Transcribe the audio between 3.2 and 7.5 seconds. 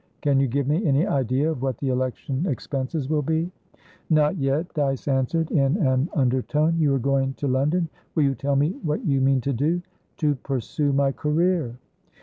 be?" "Not yet," Dyce answered, in an undertone. "You are going to